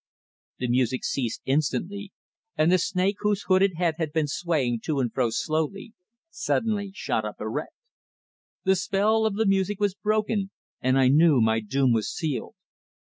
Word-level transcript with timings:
The 0.57 0.67
music 0.67 1.05
ceased 1.05 1.43
instantly, 1.45 2.11
and 2.57 2.71
the 2.71 2.79
snake, 2.79 3.17
whose 3.19 3.43
hooded 3.43 3.73
head 3.75 3.97
had 3.99 4.11
been 4.11 4.25
swaying 4.25 4.79
to 4.85 4.99
and 4.99 5.13
fro 5.13 5.29
slowly, 5.29 5.93
suddenly 6.31 6.89
shot 6.91 7.23
up 7.23 7.35
erect. 7.39 7.75
The 8.63 8.75
spell 8.75 9.27
of 9.27 9.35
the 9.35 9.45
music 9.45 9.79
was 9.79 9.93
broken, 9.93 10.49
and 10.81 10.97
I 10.97 11.09
knew 11.09 11.39
my 11.39 11.59
doom 11.59 11.93
was 11.93 12.09
sealed. 12.11 12.55